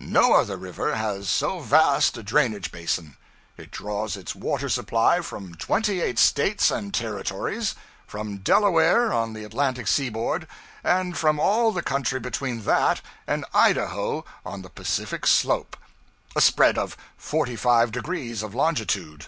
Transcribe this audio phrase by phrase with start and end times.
[0.00, 3.18] No other river has so vast a drainage basin:
[3.58, 7.74] it draws its water supply from twenty eight States and Territories;
[8.06, 10.48] from Delaware, on the Atlantic seaboard,
[10.82, 15.76] and from all the country between that and Idaho on the Pacific slope
[16.34, 19.26] a spread of forty five degrees of longitude.